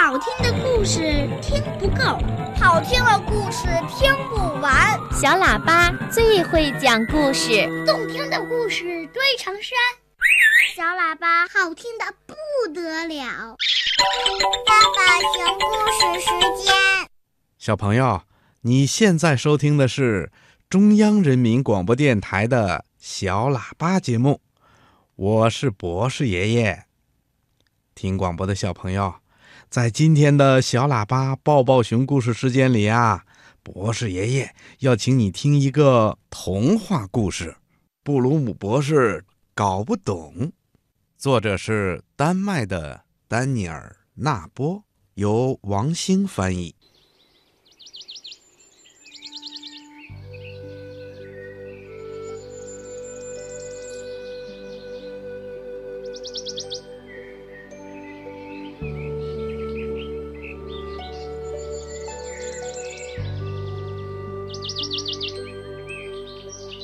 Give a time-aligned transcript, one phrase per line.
[0.00, 2.04] 好听的故事听不够，
[2.56, 4.96] 好听的故事听不完。
[5.12, 9.76] 小喇叭最会讲故事，动听的故事堆成山。
[10.76, 13.56] 小喇叭好听的不得了。
[14.64, 16.72] 爸爸讲故事时间。
[17.58, 18.22] 小朋友，
[18.60, 20.30] 你现在收听的是
[20.70, 24.40] 中央人民广播电台的小喇叭节目，
[25.16, 26.84] 我是博士爷爷。
[27.96, 29.16] 听广播的小朋友，
[29.70, 33.26] 在今天的小喇叭抱抱熊故事时间里啊，
[33.62, 37.50] 博士爷爷要请你听一个童话故事
[38.02, 40.32] 《布鲁姆博士搞不懂》，
[41.18, 44.82] 作者是丹麦的丹尼尔·纳波，
[45.14, 46.74] 由王兴翻译。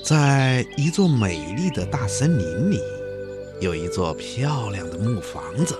[0.04, 2.78] 在一座美丽的大森林里，
[3.58, 5.74] 有一座漂亮的木房子。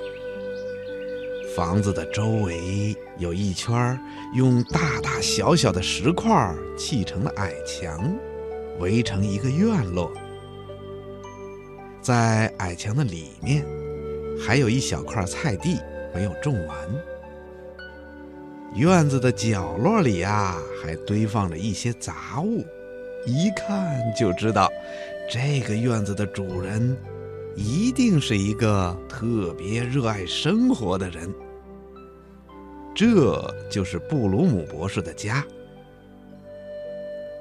[1.54, 4.00] 房子的周围有一圈
[4.34, 8.16] 用大大小小的石块砌成的矮墙，
[8.78, 10.10] 围成一个院落。
[12.00, 13.62] 在矮墙的里面，
[14.40, 15.78] 还有一小块菜地
[16.14, 16.78] 没有种完。
[18.74, 22.64] 院子的角落里呀，还堆放着一些杂物。
[23.26, 24.70] 一看就知道，
[25.30, 26.96] 这个院子的主人
[27.56, 31.32] 一定是一个特别热爱生活的人。
[32.94, 35.44] 这就是布鲁姆博士的家。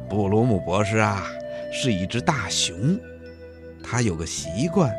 [0.09, 1.23] 布鲁姆博士啊，
[1.71, 2.99] 是一只大熊，
[3.83, 4.91] 他有个习惯，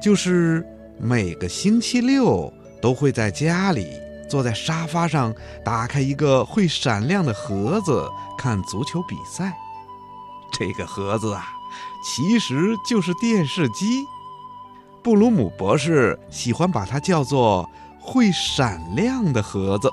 [0.00, 0.66] 就是
[0.98, 3.86] 每个星期六都会在家里
[4.28, 8.04] 坐在沙发上，打开一个会闪亮的盒子，
[8.38, 9.56] 看足球比赛。
[10.52, 11.44] 这个盒子啊，
[12.04, 14.04] 其实就是电视机。
[15.02, 17.68] 布鲁姆博士喜欢把它叫做
[17.98, 19.90] “会闪亮的盒子”。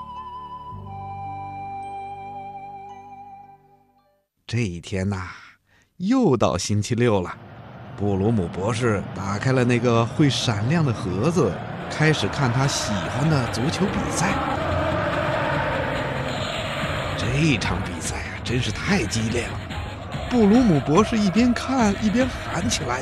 [4.45, 5.29] 这一天呐，
[5.97, 7.35] 又到星期六了。
[7.97, 11.51] 布鲁姆博士打开了那个会闪亮的盒子，
[11.89, 14.33] 开始看他喜欢的足球比赛。
[17.17, 19.59] 这场比赛啊，真是太激烈了。
[20.29, 23.01] 布鲁姆博士一边看一边喊起来：“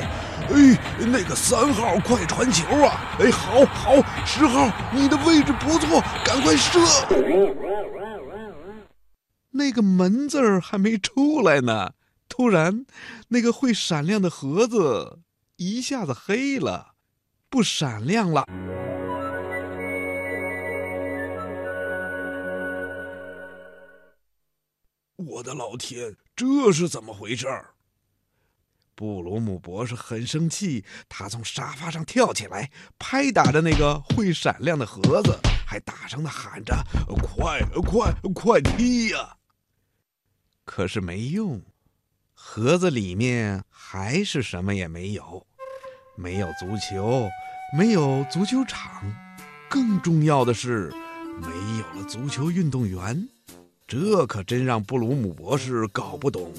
[0.50, 3.16] 哎，那个三号，快传球啊！
[3.20, 3.94] 哎，好，好，
[4.24, 6.80] 十号，你的位置不错，赶快射！”
[9.52, 11.92] 那个门字儿还没出来呢，
[12.28, 12.86] 突然，
[13.28, 15.18] 那个会闪亮的盒子
[15.56, 16.92] 一下子黑了，
[17.50, 18.46] 不闪亮了。
[25.16, 27.48] 我的老天，这是怎么回事？
[28.94, 36.72] 布鲁姆博士很生气，他从沙发上跳起来，拍打着那个会闪亮的盒子，还大声的喊着
[37.20, 39.36] ：“快快快踢呀！”
[40.64, 41.60] 可是没用，
[42.34, 45.44] 盒子里面还是什么也没有，
[46.16, 47.28] 没有足球，
[47.76, 49.02] 没有足球场，
[49.68, 50.88] 更重要的是，
[51.40, 53.28] 没有了足球运动员。
[53.88, 56.52] 这可真让布鲁姆博士搞不懂。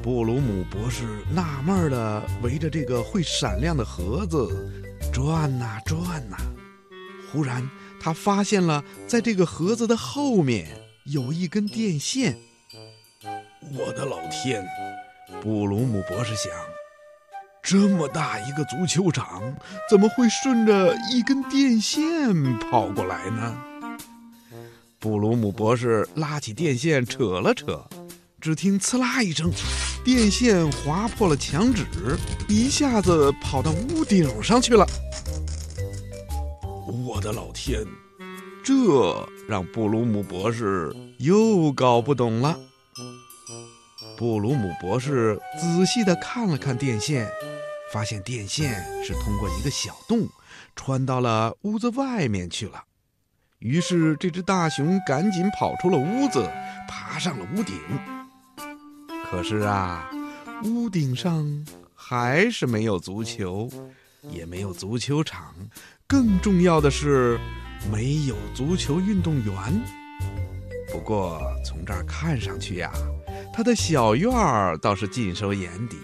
[0.00, 1.02] 布鲁姆博士
[1.34, 4.72] 纳闷的围着这个会闪亮的盒子
[5.12, 6.36] 转呐转呐，
[7.32, 7.68] 忽然
[8.00, 10.68] 他发现了，在这个盒子的后面
[11.06, 12.38] 有一根电线。
[13.76, 14.64] 我的老天！
[15.42, 16.52] 布鲁姆博士想，
[17.60, 19.56] 这么大一个足球场，
[19.90, 23.56] 怎么会顺着一根电线跑过来呢？
[25.04, 27.86] 布鲁姆博士拉起电线扯了扯，
[28.40, 29.52] 只听“刺啦”一声，
[30.02, 31.84] 电线划破了墙纸，
[32.48, 34.86] 一下子跑到屋顶上去了。
[37.06, 37.84] 我的老天！
[38.64, 38.72] 这
[39.46, 42.58] 让布鲁姆博士又搞不懂了。
[44.16, 47.30] 布鲁姆博士仔细地看了看电线，
[47.92, 50.26] 发现电线是通过一个小洞
[50.74, 52.82] 穿到了屋子外面去了。
[53.64, 56.46] 于是，这只大熊赶紧跑出了屋子，
[56.86, 57.74] 爬上了屋顶。
[59.24, 60.10] 可是啊，
[60.64, 61.64] 屋顶上
[61.94, 63.70] 还是没有足球，
[64.28, 65.54] 也没有足球场，
[66.06, 67.40] 更重要的是，
[67.90, 69.56] 没有足球运动员。
[70.92, 72.92] 不过，从这儿看上去呀，
[73.50, 75.96] 他的小院儿倒是尽收眼底。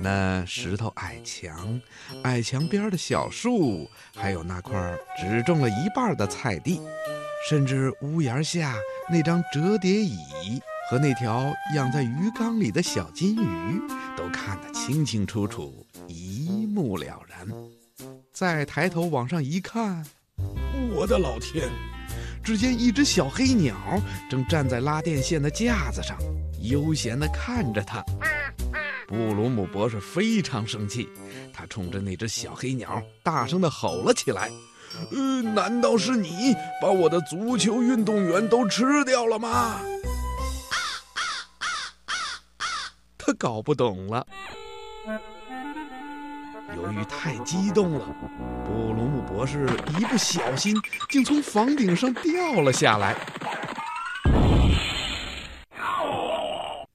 [0.00, 1.80] 那石头矮墙、
[2.24, 6.80] 矮墙边的小树，还有那块只种了一半的菜地，
[7.48, 8.74] 甚至屋檐下
[9.10, 10.18] 那张折叠椅
[10.90, 13.80] 和那条养在鱼缸里的小金鱼，
[14.16, 17.48] 都看得清清楚楚，一目了然。
[18.32, 20.04] 再抬头往上一看，
[20.92, 21.70] 我的老天！
[22.42, 23.74] 只见一只小黑鸟
[24.28, 26.18] 正站在拉电线的架子上，
[26.60, 28.04] 悠闲地看着他。
[29.06, 31.08] 布鲁姆博士非常生气，
[31.52, 34.50] 他冲着那只小黑鸟大声地吼了起来
[35.12, 39.80] ：“呃，难道是你把我的足球运动员都吃掉了吗？”
[43.18, 44.26] 他搞不懂了。
[46.76, 48.06] 由于太激动了，
[48.66, 49.68] 布鲁姆博士
[49.98, 50.74] 一不小心
[51.08, 53.14] 竟从房顶上掉了下来。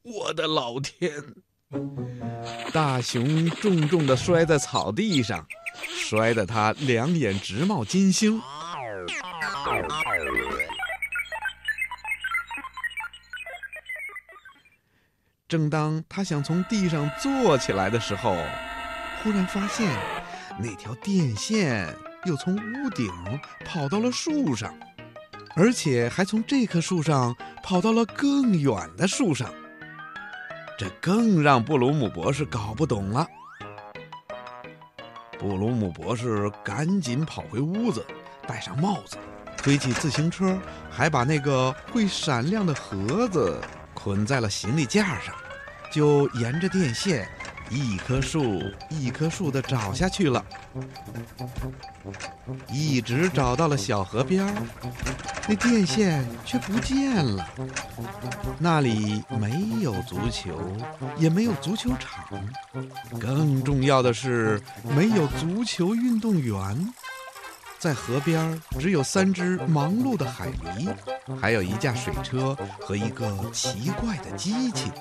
[0.04, 1.12] 我的老天！
[2.74, 5.46] 大熊重重的摔在草地上，
[5.86, 8.42] 摔得他两眼直冒金星。
[15.48, 18.36] 正当他想从地上坐起来的时候，
[19.22, 19.96] 忽然发现，
[20.60, 21.88] 那条电线
[22.26, 23.12] 又从屋顶
[23.66, 24.74] 跑到了树上，
[25.56, 29.52] 而且还从这棵树上跑到了更远的树上。
[30.80, 33.28] 这更让布鲁姆博士搞不懂了。
[35.38, 38.06] 布鲁姆博士赶紧跑回屋子，
[38.48, 39.18] 戴上帽子，
[39.58, 40.58] 推起自行车，
[40.90, 43.60] 还把那个会闪亮的盒子
[43.94, 45.36] 捆在了行李架上，
[45.92, 47.30] 就沿着电线。
[47.70, 50.44] 一棵树一棵树的找下去了，
[52.68, 54.54] 一直找到了小河边儿，
[55.48, 57.48] 那电线却不见了。
[58.58, 60.60] 那里没有足球，
[61.18, 62.26] 也没有足球场，
[63.20, 64.62] 更重要的是
[64.96, 66.94] 没有足球运动员。
[67.80, 70.94] 在河边只有三只忙碌的海狸，
[71.40, 74.92] 还有一架水车和一个奇怪的机器。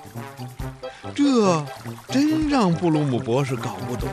[1.13, 1.65] 这
[2.07, 4.07] 真让布鲁姆博士搞不懂。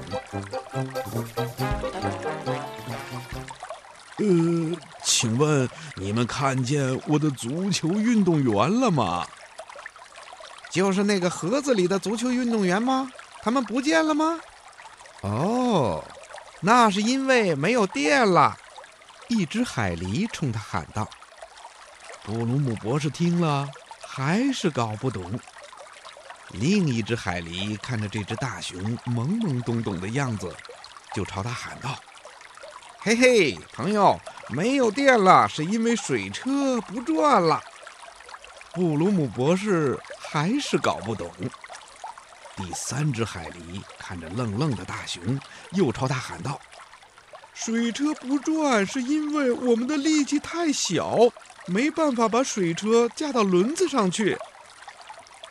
[4.19, 9.25] 呃，请问你们看见我的足球运动员了吗？
[10.73, 13.09] 就是那个盒子里的足球运动员吗？
[13.43, 14.41] 他们不见了吗？
[15.21, 16.03] 哦。
[16.67, 18.59] 那是因为没有电了，
[19.29, 21.09] 一只海狸冲他喊道。
[22.25, 23.69] 布鲁姆博士听了
[24.05, 25.39] 还是搞不懂。
[26.49, 30.53] 另一只海狸看着这只大熊懵懵懂懂的样子，
[31.15, 31.97] 就朝他喊道
[32.99, 37.63] ：“嘿嘿，朋友，没有电了，是因为水车不转了。”
[38.75, 41.31] 布鲁姆博士还是搞不懂。
[42.57, 45.39] 第三只海狸看着愣愣的大熊，
[45.73, 46.59] 又朝他喊道
[47.53, 51.19] ：“水车不转是因为我们的力气太小，
[51.67, 54.39] 没办法把水车架到轮子上去。”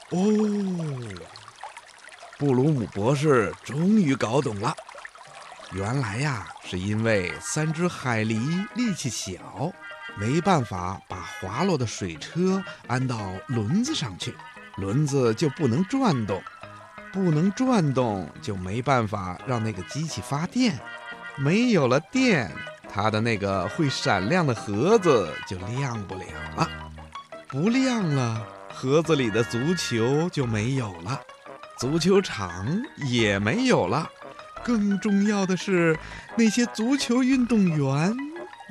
[0.09, 0.17] 哦，
[2.39, 4.73] 布鲁姆博士终于搞懂了，
[5.73, 9.71] 原来呀，是因为三只海狸力气小，
[10.17, 14.35] 没办法把滑落的水车安到轮子上去，
[14.77, 16.41] 轮子就不能转动。
[17.15, 20.77] 不能转动，就没办法让那个机器发电。
[21.37, 22.51] 没有了电，
[22.93, 26.25] 它的那个会闪亮的盒子就亮不了
[26.57, 26.69] 了。
[27.47, 31.21] 不亮了，盒子里的足球就没有了，
[31.79, 32.67] 足球场
[32.97, 34.09] 也没有了。
[34.61, 35.97] 更重要的是，
[36.35, 38.13] 那些足球运动员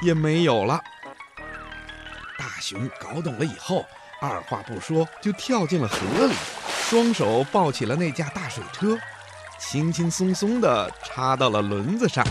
[0.02, 0.78] 也没有了。
[2.36, 3.86] 大熊搞懂了以后，
[4.20, 6.34] 二话不说就跳进了河里。
[6.88, 8.98] 双手抱起了那架大水车，
[9.58, 12.24] 轻轻松松地插到了轮子上。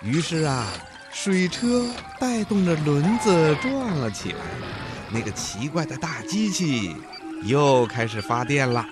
[0.00, 0.68] 于是啊，
[1.10, 1.84] 水车
[2.20, 4.38] 带动着轮子转了起来，
[5.10, 6.96] 那个奇怪的大机器
[7.42, 8.86] 又开始发电了。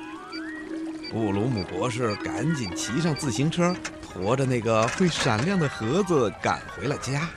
[1.12, 3.74] 布鲁姆博士赶紧骑上自行车，
[4.12, 7.28] 驮着那个会闪亮的盒子赶回了家。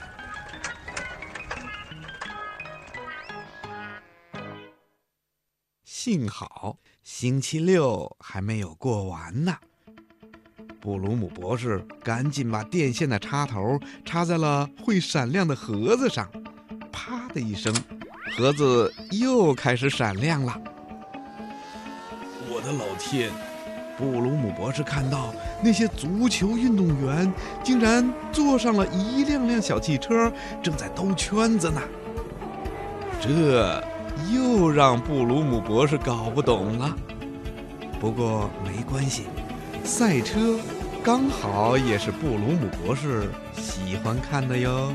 [6.00, 6.76] 幸好。
[7.02, 9.56] 星期六还没有过完呢，
[10.80, 16.30] 布鲁姆博士赶紧把电线的插头插在了会闪亮的盒子上，
[16.92, 17.74] 啪的一声，
[18.36, 20.56] 盒子又开始闪亮了。
[22.48, 23.32] 我的老天！
[23.98, 31.82] 布鲁姆博士看到那些足球运动员竟然坐上了一辆辆小汽车，正在兜圈子呢。
[33.20, 33.97] 这。
[34.32, 36.96] 又让布鲁姆博士搞不懂了。
[38.00, 39.24] 不过没关系，
[39.84, 40.58] 赛车
[41.02, 44.92] 刚好也是布鲁姆博士喜欢看的哟。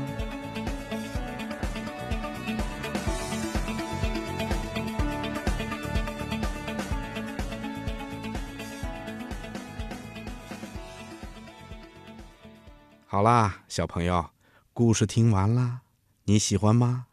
[13.06, 14.30] 好啦，小朋友，
[14.72, 15.82] 故事听完啦，
[16.24, 17.06] 你喜欢吗？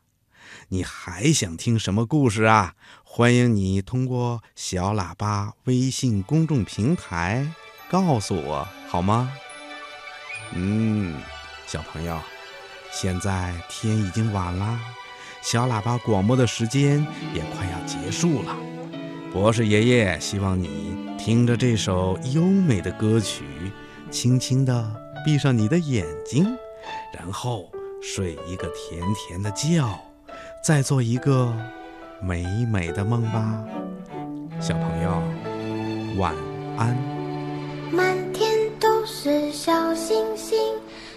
[0.69, 2.75] 你还想听什么故事啊？
[3.03, 7.51] 欢迎你通过小喇叭微信公众平台
[7.89, 9.31] 告诉我好吗？
[10.53, 11.21] 嗯，
[11.67, 12.19] 小朋友，
[12.91, 14.79] 现在天已经晚了，
[15.41, 18.55] 小喇叭广播的时间也快要结束了。
[19.31, 23.45] 博士爷爷希望你听着这首优美的歌曲，
[24.09, 24.93] 轻轻地
[25.23, 26.45] 闭上你的眼睛，
[27.17, 27.69] 然后
[28.01, 29.81] 睡一个甜甜的觉，
[30.61, 31.53] 再做一个。
[32.23, 33.65] 美美的梦吧，
[34.59, 35.23] 小朋友，
[36.19, 36.35] 晚
[36.77, 36.95] 安。
[37.91, 38.47] 满天
[38.79, 40.55] 都是小星星，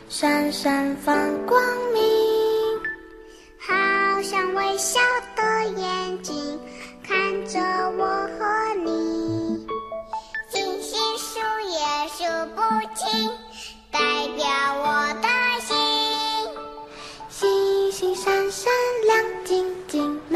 [0.09, 2.03] 闪闪放光明，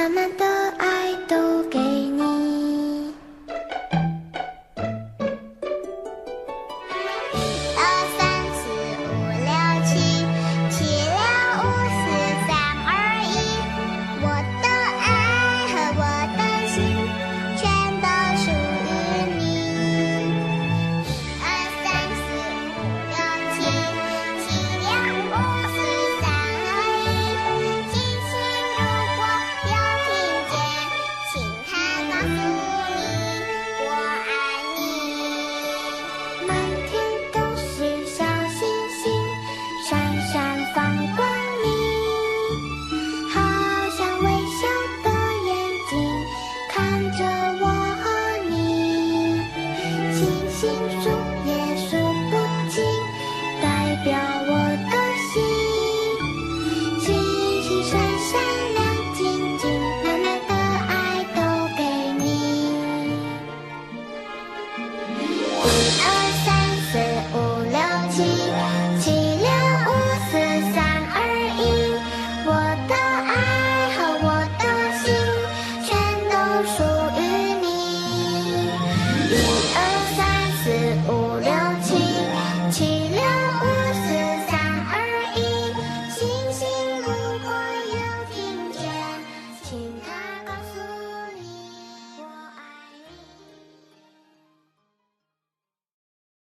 [0.09, 1.78] 晶，满满的。